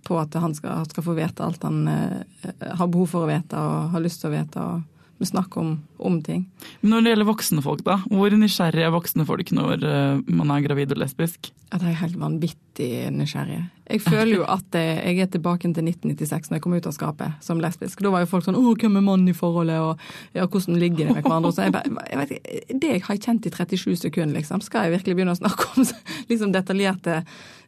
[0.07, 3.59] på at han skal, skal få vite alt han eh, har behov for å vite
[3.59, 4.63] og har lyst til å vite.
[4.63, 4.87] og
[5.21, 5.75] vi snakker om,
[6.07, 6.47] om ting.
[6.81, 8.01] Men når det gjelder voksne folk, da?
[8.11, 11.53] Hvor nysgjerrig er voksne folk når eh, man er gravid og lesbisk?
[11.71, 13.61] At jeg er helt vanvittig nysgjerrig.
[13.91, 16.95] Jeg føler jo at eh, jeg er tilbake til 1996, når jeg kom ut av
[16.95, 18.03] skapet som lesbisk.
[18.05, 19.99] Da var jo folk sånn 'Å, hvem er mannen i forholdet?' og
[20.35, 23.47] 'Ja, hvordan ligger de med hverandre?' Så jeg bare, jeg vet, det jeg har kjent
[23.47, 25.87] i 37 sekunder, liksom, skal jeg virkelig begynne å snakke om
[26.31, 27.25] liksom detaljerte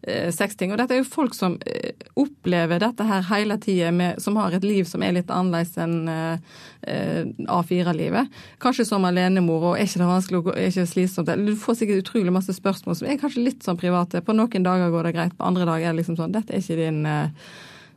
[0.07, 0.73] eh, sexting?
[0.73, 4.65] Og dette er jo folk som eh, opplever dette her hele tida, som har et
[4.65, 6.39] liv som er litt annerledes enn eh,
[6.87, 8.22] eh A4-livet.
[8.63, 11.35] Kanskje som alenemor, og er ikke det vanskelig og er ikke slitsomt?
[11.47, 14.23] Du får sikkert utrolig masse spørsmål som er kanskje litt sånn private.
[14.25, 16.65] På noen dager går det greit, på andre dager er det liksom sånn dette er
[16.65, 17.53] ikke din uh,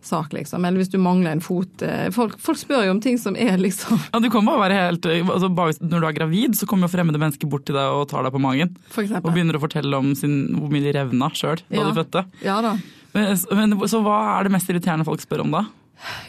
[0.05, 0.65] sak, liksom.
[0.65, 1.71] Eller hvis du mangler en fot.
[1.81, 4.77] Uh, folk, folk, spør jo om ting som er liksom Ja, du kommer å være
[4.77, 5.49] helt eh, altså,
[5.81, 8.35] Når du er gravid, så kommer jo fremmede mennesker bort til deg og tar deg
[8.35, 8.75] på magen.
[8.93, 11.87] For og begynner å fortelle om sin, hvor mye de revna sjøl da ja.
[11.87, 12.27] de fødte.
[12.45, 12.75] Ja da.
[13.15, 15.65] Men, men, så hva er det mest irriterende folk spør om da?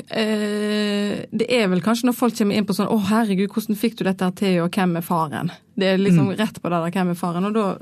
[0.09, 3.97] Eh, det er vel kanskje når folk kommer inn på sånn 'Å, herregud, hvordan fikk
[3.99, 7.11] du dette til, og hvem er faren?' Det er liksom rett på det der 'hvem
[7.11, 7.79] er faren?' Og da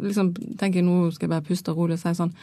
[0.00, 2.34] liksom tenker jeg nå skal jeg bare puste rolig og si sånn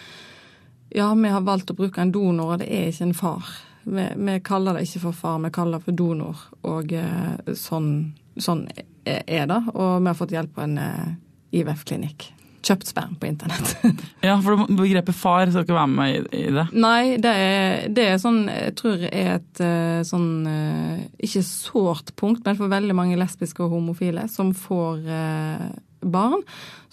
[0.95, 3.43] Ja, vi har valgt å bruke en donor, og det er ikke en far.
[3.85, 6.35] Vi, vi kaller det ikke for far, vi kaller det for donor.
[6.63, 8.67] Og eh, sånn, sånn
[9.05, 9.61] er er det.
[9.73, 12.31] Og vi har fått hjelp på en eh, IVF-klinikk.
[12.65, 13.75] Kjøpt sperm på internett.
[14.25, 16.65] Ja, for begrepet far skal ikke være med i, det.
[16.75, 22.11] Nei, det er, det er sånn, jeg tror er et eh, sånn eh, Ikke sårt
[22.19, 25.67] punkt, men for veldig mange lesbiske og homofile som får eh,
[26.11, 26.43] barn,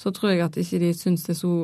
[0.00, 1.54] så tror jeg at ikke de syns det er så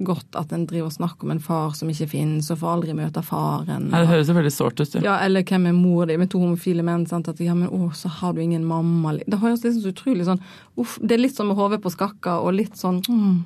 [0.00, 2.94] godt at en driver og snakker om en far som ikke finnes, og får aldri
[2.96, 3.90] møte faren.
[3.90, 4.96] Ja, det høres jo veldig sårt ut.
[5.02, 6.16] Ja, eller hvem er mor di?
[6.20, 7.04] Med to homofile menn.
[7.10, 7.28] sant?
[7.28, 9.16] At ja, men å, så har du ingen mamma.
[9.26, 10.42] Det høres liksom så utrolig sånn
[10.80, 13.36] uff, Det er litt sånn med hodet på skakka og litt sånn mm,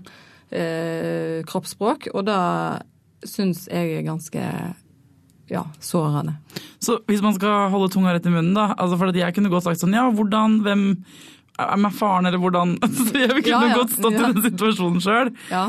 [0.61, 2.13] eh, kroppsspråk.
[2.15, 2.41] Og da
[3.25, 4.49] syns jeg er ganske
[5.51, 6.37] ja, sårende.
[6.79, 8.73] Så hvis man skal holde tunga rett i munnen, da.
[8.79, 10.85] Altså for jeg kunne godt sagt sånn ja, hvordan, hvem
[11.63, 14.29] er meg faren, eller hvordan Så jeg kunne Ja, ja, godt stått ja.
[14.29, 15.31] i den situasjonen sjøl.
[15.53, 15.67] Ja,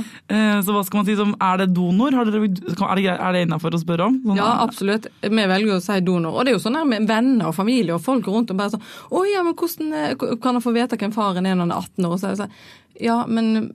[0.65, 2.15] Så hva skal man si som Er det donor?
[2.17, 4.17] Har dere, er det, er det innafor å spørre om?
[4.23, 5.05] Sånn, ja, absolutt.
[5.21, 6.33] Vi velger å si donor.
[6.33, 8.73] Og det er jo sånn her med venner og familie og folk rundt og bare
[8.73, 11.75] sånn Å ja, men hvordan eh, kan jeg få vite hvem faren er når han
[11.77, 12.15] er 18 år?
[12.15, 12.57] Og så er det sånn
[12.99, 13.71] Ja, men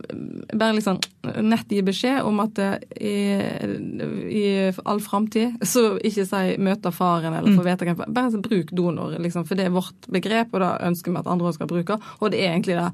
[0.52, 0.98] bare liksom
[1.44, 3.16] nett gi beskjed om at eh, i,
[4.32, 4.44] i
[4.88, 9.44] all framtid så ikke si 'møte faren' eller 'få vite hvem Bare bruk donor, liksom,
[9.46, 11.98] for det er vårt begrep, og det ønsker vi at andre skal bruke.
[12.20, 12.92] Og det er egentlig det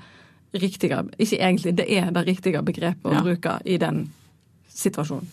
[0.63, 3.23] riktige Ikke egentlig, det er det riktige begrepet å Ja.
[3.23, 4.09] bruke i den
[4.69, 5.27] situasjonen.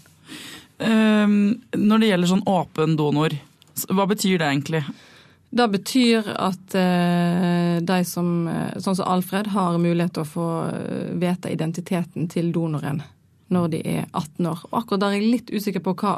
[0.79, 3.29] Um, når det gjelder sånn åpen donor,
[3.89, 4.83] hva betyr det egentlig?
[5.53, 10.45] Det betyr at eh, de som, eh, sånn som Alfred, har mulighet til å få
[10.71, 13.03] eh, vite identiteten til donoren
[13.53, 14.63] når de er 18 år.
[14.71, 16.15] Og akkurat der er jeg litt usikker på hva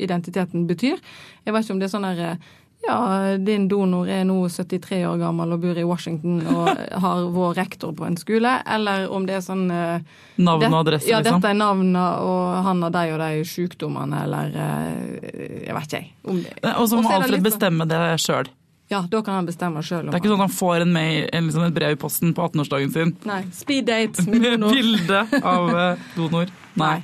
[0.00, 0.96] identiteten betyr.
[1.44, 2.46] Jeg vet ikke om det er sånn eh,
[2.86, 2.96] ja,
[3.36, 6.70] din donor er nå 73 år gammel og bor i Washington og
[7.04, 10.00] har vår rektor på en skole, eller om det er sånn Navn
[10.40, 11.42] og adresse, adresse, Ja, liksom?
[11.42, 16.72] dette er navnet, og han har de og de sykdommene, eller Jeg vet ikke, jeg.
[16.78, 18.48] Og så må Alfred litt sånn- bestemme det sjøl.
[18.90, 20.08] Ja, da kan han bestemme sjøl.
[20.08, 22.32] Det er ikke sånn at han får en mail, en, liksom et brev i posten
[22.34, 23.44] på 18-årsdagen sin Nei.
[23.54, 26.50] Speed date med med bilde av eh, donor.
[26.80, 26.96] Nei.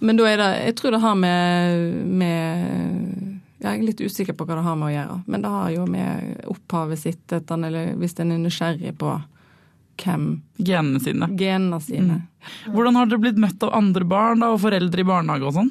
[0.00, 4.46] Men da er det Jeg tror det har med, med Jeg er litt usikker på
[4.48, 5.18] hva det har med å gjøre.
[5.32, 9.16] Men det har jo med opphavet sitt, at eller hvis en er nysgjerrig på
[10.00, 11.26] hvem Genene sine.
[11.36, 12.14] genene sine.
[12.72, 15.70] Hvordan har dere blitt møtt av andre barn da, og foreldre i barnehage og sånn?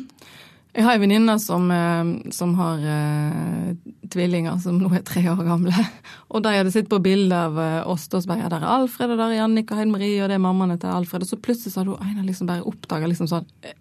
[0.79, 3.71] Jeg har en venninne som, eh, som har uh,
[4.07, 5.73] tvillinger som nå er tre år gamle.
[6.31, 9.19] Og de hadde sett på bilde av oss, og så bare der er Alfred, og
[9.19, 11.25] der er Jannik og Heide Marie, og det er mammaene til Alfred.
[11.25, 13.75] Og så plutselig så hadde hun Einar liksom bare oppdaga liksom sånn eh,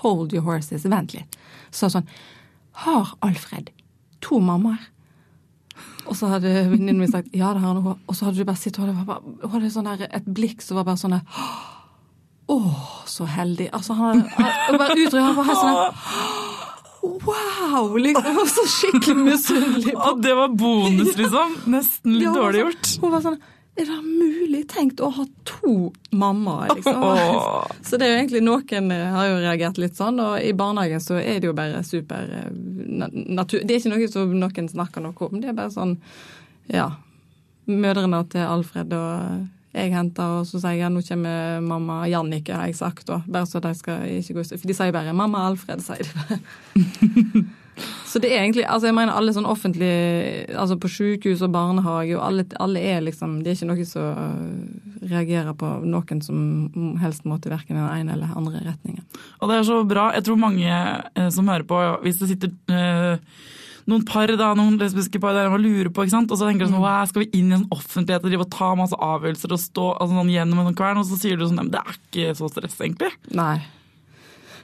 [0.00, 1.36] Hold your horses, vent litt.
[1.74, 2.08] Så sånn
[2.86, 3.68] Har Alfred
[4.24, 4.88] to mammaer?
[6.08, 7.84] Og så hadde venninnen min sagt ja, det har han.
[7.84, 10.88] Og så hadde du bare hadde, bare, hun hadde sånn der, et blikk som var
[10.88, 11.44] bare sånn der
[12.48, 12.56] Å,
[13.06, 13.68] så heldig.
[13.76, 16.56] Altså, han, han bare uttrykk, han var helt sånn
[17.28, 17.94] Wow!
[18.00, 19.92] Liksom, så skikkelig misunnelig.
[19.96, 21.54] Og det var bonus, liksom.
[21.70, 22.90] Nesten litt dårlig sånn- gjort.
[23.04, 23.38] Hun var sånn
[23.78, 25.74] Er det mulig tenkt å ha to
[26.10, 26.96] mammaer, liksom?
[26.98, 27.68] Oh.
[27.86, 30.98] Så det er jo egentlig noen eh, har jo reagert litt sånn, og i barnehagen
[31.04, 33.62] så er det jo bare super eh, natur...
[33.62, 35.94] Det er ikke noe som noen snakker noe om, det er bare sånn
[36.74, 36.88] Ja.
[37.70, 42.56] Mødrene til Alfred og jeg henter, og så sier jeg ja, nå kommer mamma Jannike,
[42.56, 44.44] har jeg sagt, Og Bare så de skal ikke gå.
[44.54, 47.44] For de sier bare 'mamma Alfred', sier de bare.
[48.06, 52.16] Så det er egentlig, altså jeg mener alle sånn offentlige, altså på sykehus og barnehage,
[52.16, 56.96] og alle, alle er liksom, det er ikke noe som øh, reagerer på noen som
[57.02, 59.04] helst måte, i den ene eller andre retningen.
[59.38, 60.08] Og det er så bra.
[60.16, 63.20] Jeg tror mange eh, som hører på, hvis det sitter eh,
[63.88, 66.32] noen par, da, noen lesbiske par der og lurer på, ikke sant?
[66.32, 68.52] og så tenker de sånn, hva skal vi inn i en offentlighet og drive og
[68.52, 71.62] ta masse avgjørelser og stå altså, sånn, gjennom en kvern, og så sier du sånn,
[71.62, 73.10] men det er ikke så stress egentlig.
[73.32, 73.56] Nei.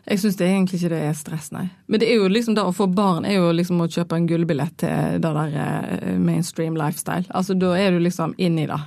[0.05, 1.65] Jeg syns egentlig ikke det er stress, nei.
[1.89, 4.27] Men det er jo liksom det å få barn er jo liksom å kjøpe en
[4.29, 7.25] gullbillett til det der eh, mainstream lifestyle.
[7.33, 8.81] Altså da er du liksom inn i det.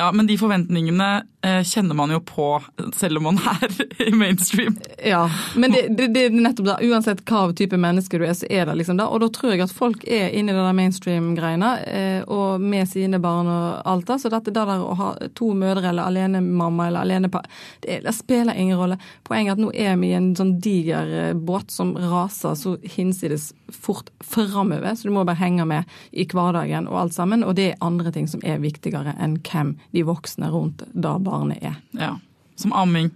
[0.00, 1.06] Ja, men de forventningene
[1.42, 2.62] eh, kjenner man jo på,
[2.94, 3.72] selv om man er
[4.06, 4.76] i mainstream.
[5.04, 5.24] Ja,
[5.58, 6.76] men det, er nettopp da.
[6.86, 9.08] Uansett hva type menneske du er, så er det liksom det.
[9.10, 12.86] Og da tror jeg at folk er inne i det der mainstream-greiene, eh, og med
[12.86, 14.20] sine barn og alt det.
[14.22, 17.50] Så dette det der å ha to mødre eller alenemamma eller alenepar,
[17.82, 19.00] det, det spiller ingen rolle.
[19.26, 22.76] Poenget er at nå er vi i en sånn diger eh, båt som raser så
[22.94, 27.42] hinsides fort framover, så du må bare henge med i hverdagen og alt sammen.
[27.42, 31.62] Og det er andre ting som er viktigere enn hvem de voksne rundt da barnet
[31.64, 31.78] er.
[31.96, 32.14] Ja,
[32.58, 33.10] som amming.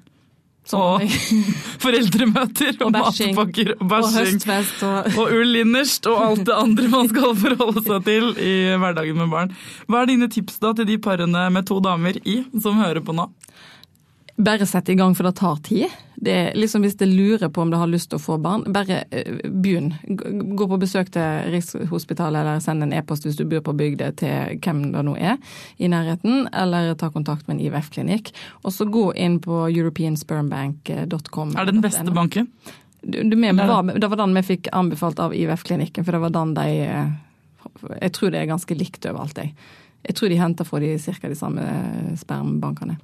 [0.65, 1.03] Som og
[1.83, 4.37] foreldremøter og, Og matpakker og Og bæsjing.
[4.37, 8.53] høstfest og Og ull innerst og alt det andre man skal forholde seg til i
[8.79, 9.51] hverdagen med barn.
[9.91, 13.17] Hva er dine tips da til de parene med to damer i som hører på
[13.17, 13.27] nå?
[14.37, 15.87] Bare sett i gang, for det tar tid.
[16.17, 19.03] Det liksom Hvis det lurer på om det har lyst til å få barn, bare
[19.11, 19.93] eh, begynn.
[20.57, 24.61] Gå på besøk til Rikshospitalet, eller send en e-post hvis du bor på bygda til
[24.63, 25.37] hvem det nå er
[25.77, 28.33] i nærheten, eller ta kontakt med en IVF-klinikk.
[28.63, 31.57] Og så gå inn på europeanspermbank.com.
[31.59, 32.49] Er det den beste banken?
[33.03, 36.67] Vi var, det var den vi fikk anbefalt av IVF-klinikken, for det var den de
[36.87, 37.15] eh,
[37.99, 39.57] Jeg tror det er ganske likt overalt, jeg.
[40.07, 41.29] Jeg tror de henter fra de ca.
[41.29, 42.97] de samme eh, spermbankene.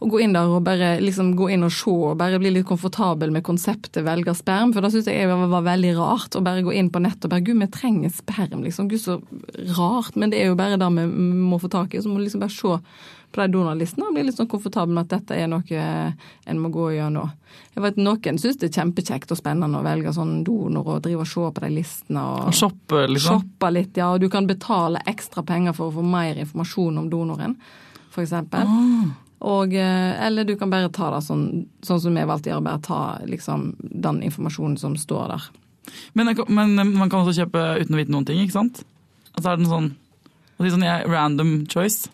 [0.00, 2.68] Å gå inn der og bare liksom gå inn og se og bare bli litt
[2.68, 4.72] komfortabel med konseptet velger sperm.
[4.72, 7.34] For da syns jeg det var veldig rart å bare gå inn på nettet og
[7.34, 8.88] bare Gud, vi trenger sperm, liksom.
[8.88, 9.18] Gud, så
[9.76, 10.16] rart.
[10.16, 11.04] Men det er jo bare det vi
[11.52, 12.00] må få tak i.
[12.00, 12.78] Så må du liksom bare se
[13.30, 15.84] på de donorlistene og bli litt sånn komfortabel med at dette er noe
[16.50, 17.30] en må gå gjennom.
[17.76, 21.26] Jeg vet Noen syns det er kjempekjekt og spennende å velge sånn donor og drive
[21.26, 22.24] og se på de listene.
[22.24, 23.44] Og, og shoppe, liksom?
[23.44, 24.10] Shoppe litt, ja.
[24.14, 27.58] Og du kan betale ekstra penger for å få mer informasjon om donoren,
[28.16, 28.66] eksempel.
[28.66, 29.29] Ah.
[29.40, 32.66] Og, eh, eller du kan bare ta det sånn, sånn som vi valgte å gjøre,
[32.66, 35.48] bare ta liksom, den informasjonen som står der.
[36.12, 38.82] Men, men man kan også kjøpe uten å vite noen ting, ikke sant?
[39.32, 39.92] Altså er det en sånn,
[40.60, 42.10] å sånn random choice?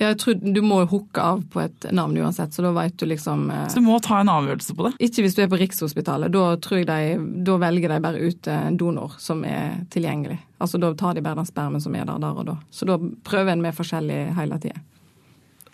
[0.00, 3.04] Ja, Jeg tror Du må hooke av på et navn uansett, så da vet du
[3.06, 4.92] liksom eh, Så du må ta en avgjørelse på det?
[5.04, 6.32] Ikke hvis du er på Rikshospitalet.
[6.32, 10.38] Da, tror jeg de, da velger de bare ut en donor som er tilgjengelig.
[10.62, 12.56] Altså Da tar de bare den spermen som er der der og da.
[12.72, 14.80] Så da prøver en med forskjellig hele tida.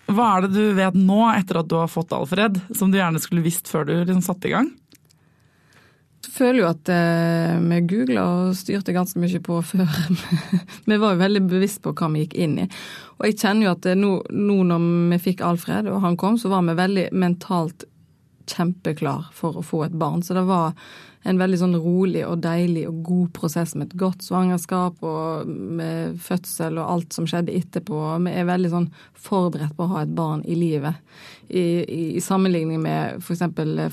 [0.09, 3.21] Hva er det du vet nå, etter at du har fått Alfred, som du gjerne
[3.21, 4.71] skulle visst før du liksom satte i gang?
[6.25, 9.99] Jeg føler jo at eh, vi googla og styrte ganske mye på før.
[10.91, 12.67] vi var jo veldig bevisst på hva vi gikk inn i.
[13.19, 16.39] Og jeg kjenner jo at eh, nå, nå når vi fikk Alfred og han kom,
[16.41, 17.85] så var vi veldig mentalt
[18.49, 20.25] kjempeklar for å få et barn.
[20.25, 20.73] Så det var
[21.29, 26.17] en veldig sånn rolig og deilig og god prosess med et godt svangerskap og med
[26.25, 27.99] fødsel og alt som skjedde etterpå.
[28.25, 28.87] Vi er veldig sånn
[29.19, 30.97] forberedt på å ha et barn i livet.
[31.49, 33.45] I, i, i sammenligning med f.eks.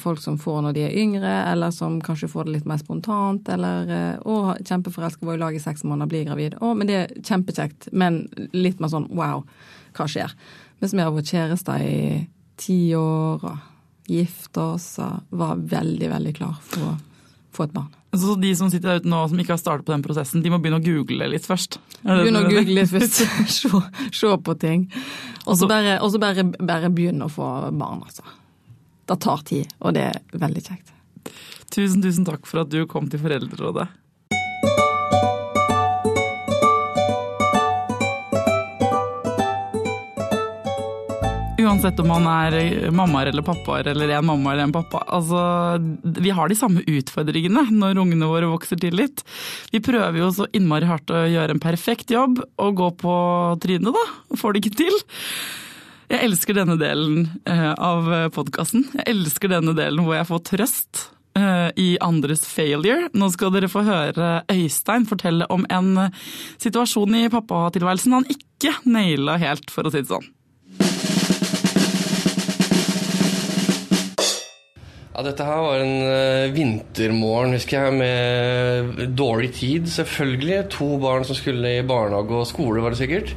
[0.01, 3.51] folk som får når de er yngre, eller som kanskje får det litt mer spontant,
[3.51, 6.57] eller eh, å, kjempeforelska, var i lag i seks måneder, blir gravid.
[6.59, 9.45] Å, men det er kjempekjekt, men litt mer sånn wow,
[9.95, 10.35] hva skjer?
[10.81, 11.99] Mens vi har vært kjærester i
[12.59, 16.95] ti år og gifte oss og var veldig, veldig klar for å
[17.55, 17.91] få et barn.
[18.15, 20.51] Så de som sitter der ute nå som ikke har startet på den prosessen, de
[20.53, 21.79] må begynne å google litt først?
[22.03, 23.21] Begynne å google litt først.
[23.57, 23.71] se,
[24.15, 24.87] se, på ting.
[25.45, 28.25] Og så bare, bare, bare begynne å få barn, altså.
[29.05, 30.93] Det tar tid, og det er veldig kjekt.
[31.73, 33.89] Tusen, tusen takk for at du kom til Foreldrerådet.
[41.75, 45.01] Uansett om man er mammaer eller pappaer eller en mamma eller en pappa.
[45.11, 45.39] Altså,
[46.23, 49.25] vi har de samme utfordringene når ungene våre vokser til litt.
[49.73, 53.15] Vi prøver jo så innmari hardt å gjøre en perfekt jobb og gå på
[53.65, 54.37] trynet, da.
[54.39, 54.95] Får det ikke til.
[56.13, 58.07] Jeg elsker denne delen eh, av
[58.37, 58.87] podkasten.
[58.95, 61.03] Jeg elsker denne delen hvor jeg får trøst
[61.35, 63.09] eh, i andres failure.
[63.11, 66.07] Nå skal dere få høre Øystein fortelle om en
[66.55, 70.31] situasjon i pappatilværelsen han ikke naila helt, for å si det sånn.
[75.15, 80.65] Ja, dette her var en uh, vintermorgen, husker jeg, med dårlig tid, selvfølgelig.
[80.75, 83.31] To barn som skulle i barnehage og skole, var det sikkert.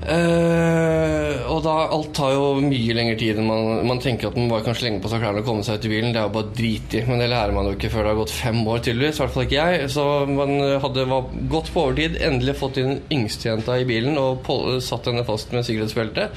[0.00, 4.48] Uh, og da alt tar jo mye lengre tid enn man, man tenker at man
[4.50, 6.10] bare kan slenge på seg klærne og komme seg ut i bilen.
[6.10, 8.20] Det er jo bare drit i, men det lærer man jo ikke før det har
[8.24, 9.20] gått fem år, tydeligvis.
[9.20, 9.86] I hvert fall ikke jeg.
[9.94, 10.56] Så man
[10.88, 14.50] hadde var gått på overtid, endelig fått inn yngstejenta i bilen og
[14.82, 16.30] satt henne fast med sikkerhetsbelte.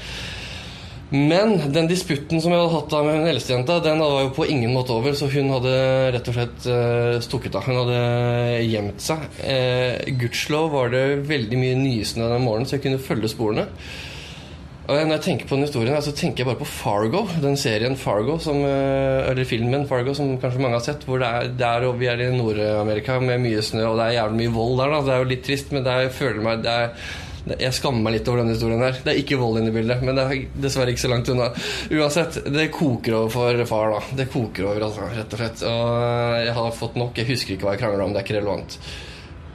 [1.14, 4.48] Men den disputten som jeg hadde hatt da med hun eldstejenta, den var jo på
[4.50, 5.14] ingen måte over.
[5.14, 5.74] Så hun hadde
[6.16, 7.68] rett og slett uh, stukket av.
[7.68, 8.00] Hun hadde
[8.66, 9.28] gjemt seg.
[9.38, 13.68] Uh, Gudskjelov var det veldig mye nysnø den morgenen, så jeg kunne følge sporene.
[14.84, 17.22] Og Når jeg tenker på den historien, så tenker jeg bare på Fargo.
[17.40, 21.06] Den serien Fargo, som, uh, eller filmen Fargo, som kanskje mange har sett.
[21.06, 24.18] Hvor det er, der og vi er i Nord-Amerika med mye snø, og det er
[24.18, 24.96] jævlig mye vold der.
[24.96, 25.04] Da.
[25.06, 28.00] Det er jo litt trist, men det er, jeg føler meg det er jeg skammer
[28.06, 28.98] meg litt over denne historien her.
[29.04, 31.50] Det er ikke vold inne i bildet, men det er dessverre ikke så langt unna.
[31.92, 34.14] Uansett, det koker over for far, da.
[34.16, 35.64] Det koker over, altså, rett og slett.
[35.68, 37.20] Og jeg har fått nok.
[37.20, 38.78] Jeg husker ikke hva jeg krangla om, det er ikke relevant.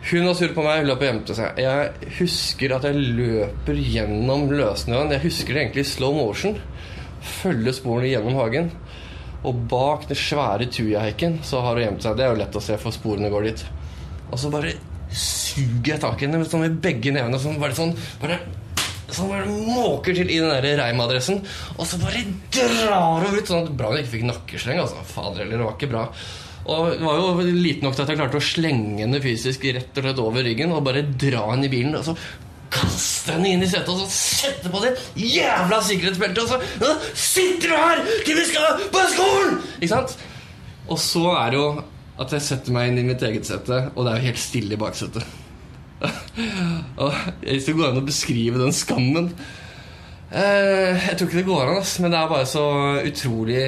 [0.10, 1.64] Hun var sur på meg, hun løp og gjemte seg.
[1.66, 5.12] Jeg husker at jeg løper gjennom løssnøen.
[5.16, 6.56] Jeg husker det egentlig i slow motion.
[7.42, 8.70] Følger sporene gjennom hagen.
[9.50, 12.16] Og bak den svære tujahekken så har hun gjemt seg.
[12.20, 13.66] Det er jo lett å se, for sporene går dit.
[14.30, 14.78] Og så bare
[15.50, 17.40] suger jeg tak i henne sånn med begge nevene.
[17.42, 18.40] Sånn, bare sånn, bare,
[19.10, 21.42] sånn bare måker til i den Reim-adressen.
[21.78, 23.50] Og så bare drar hun ut.
[23.50, 24.84] Sånn, at bra hun ikke fikk nakkesleng.
[24.84, 25.08] Altså.
[25.14, 26.06] Fader eller det var ikke bra.
[26.70, 29.98] Og det var jo lite nok til at jeg klarte å slenge henne fysisk rett
[29.98, 31.96] og slett over ryggen og bare dra henne i bilen.
[31.98, 32.16] Og så
[32.70, 36.44] kaste henne inn i setet og så sette på det jævla sikkerhetsbeltet.
[36.44, 39.58] Og så sitter du her til vi skal på skolen!
[39.80, 40.20] Ikke sant?
[40.90, 41.70] Og så er det jo
[42.20, 44.76] at jeg setter meg inn i mitt eget sete, og det er jo helt stille
[44.76, 45.24] i baksetet.
[47.44, 49.26] Hvis det går an å beskrive den skammen
[50.32, 52.64] eh, Jeg tror ikke det går an, men det er bare så
[53.04, 53.66] utrolig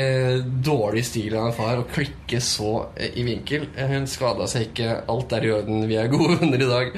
[0.63, 3.67] dårlig stil av en far å klikke så i vinkel.
[3.75, 5.01] Hun skada seg ikke.
[5.11, 5.83] Alt er i orden.
[5.91, 6.95] Vi er gode venner i dag.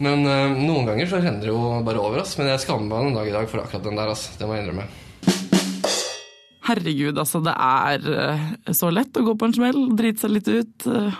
[0.00, 2.24] Men eh, noen ganger så renner det jo bare over.
[2.24, 2.38] Ass.
[2.40, 4.16] Men jeg skammer meg en dag i dag for akkurat den der.
[4.16, 4.30] Ass.
[4.40, 4.88] Det må jeg innrømme.
[6.70, 10.50] Herregud, altså det er eh, så lett å gå på en smell, drite seg litt
[10.50, 10.86] ut.
[10.86, 11.16] Eh,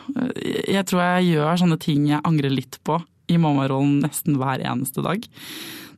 [0.77, 5.03] jeg tror jeg gjør sånne ting jeg angrer litt på i mammarollen nesten hver eneste
[5.07, 5.27] dag.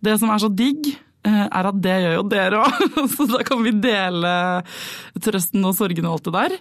[0.02, 0.88] Det som er så digg,
[1.28, 4.32] eh, er at det gjør jo dere òg, så da kan vi dele
[5.20, 6.58] trøsten og sorgene og alt det der.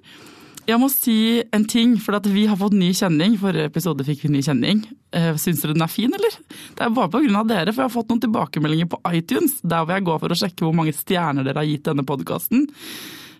[0.72, 1.16] Jeg må si
[1.52, 3.34] en ting, for vi har fått ny kjenning.
[3.42, 4.84] Forrige episode fikk vi ny kjenning.
[5.12, 6.38] Eh, syns dere den er fin, eller?
[6.78, 7.44] Det er bare pga.
[7.50, 9.58] dere, for jeg har fått noen tilbakemeldinger på iTunes.
[9.62, 12.70] Der hvor jeg går for å sjekke hvor mange stjerner dere har gitt denne podkasten.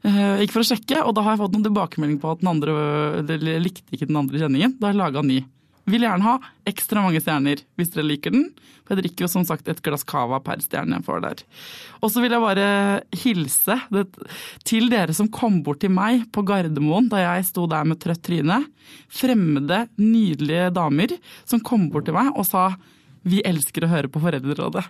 [0.04, 2.52] Eh, ikke for å sjekke, og da har jeg fått noen tilbakemeldinger på at den
[2.52, 4.76] andre likte ikke den andre kjenningen.
[4.80, 5.40] Da har jeg laga ny.
[5.90, 6.36] Vil gjerne ha
[6.70, 8.50] ekstra mange stjerner hvis dere liker den.
[8.86, 11.44] For jeg drikker jo som sagt et glass cava per stjerne jeg får der.
[12.02, 12.68] Og så vil jeg bare
[13.24, 14.06] hilse det,
[14.68, 18.24] til dere som kom bort til meg på Gardermoen da jeg sto der med trøtt
[18.28, 18.62] tryne.
[19.12, 21.16] Fremmede, nydelige damer
[21.46, 22.76] som kom bort til meg og sa
[23.24, 24.88] 'vi elsker å høre på Foreldrerådet'.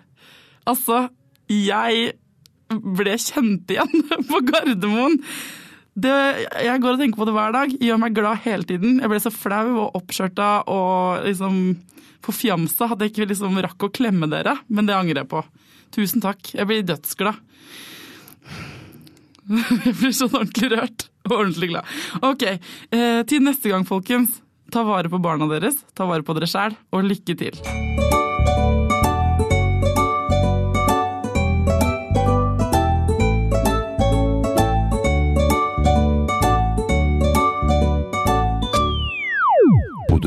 [0.66, 1.10] Altså,
[1.52, 2.14] jeg
[2.72, 5.20] ble kjent igjen på Gardermoen.
[5.92, 6.12] Det,
[6.64, 7.74] jeg går og tenker på det hver dag.
[7.84, 9.00] Gjør meg glad hele tiden.
[9.04, 11.58] Jeg ble så flau og oppskjørta og liksom
[12.24, 15.42] forfjamsa at jeg ikke liksom rakk å klemme dere, men det angrer jeg på.
[15.92, 16.54] Tusen takk.
[16.56, 17.48] Jeg blir dødsglad.
[19.52, 21.90] Jeg blir så ordentlig rørt og ordentlig glad.
[22.24, 24.38] Ok, eh, til neste gang, folkens.
[24.72, 27.58] Ta vare på barna deres, ta vare på dere sjæl, og lykke til.